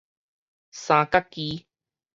[0.71, 1.67] 三角肌